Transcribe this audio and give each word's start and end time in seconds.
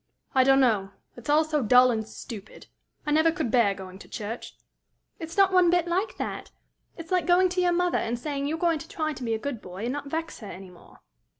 "I 0.33 0.43
don't 0.43 0.59
know. 0.59 0.93
It's 1.15 1.29
all 1.29 1.43
so 1.43 1.61
dull 1.61 1.91
and 1.91 2.07
stupid! 2.09 2.65
I 3.05 3.11
never 3.11 3.31
could 3.31 3.51
bear 3.51 3.75
going 3.75 3.99
to 3.99 4.07
church." 4.09 4.55
"It's 5.19 5.37
not 5.37 5.53
one 5.53 5.69
bit 5.69 5.87
like 5.87 6.17
that! 6.17 6.49
It's 6.97 7.11
like 7.11 7.27
going 7.27 7.49
to 7.49 7.61
your 7.61 7.71
mother, 7.71 7.99
and 7.99 8.17
saying 8.17 8.47
you're 8.47 8.57
going 8.57 8.79
to 8.79 8.89
try 8.89 9.13
to 9.13 9.23
be 9.23 9.35
a 9.35 9.37
good 9.37 9.61
boy, 9.61 9.83
and 9.83 9.93
not 9.93 10.07
vex 10.09 10.39
her 10.39 10.47
any 10.49 10.71
more." 10.71 11.01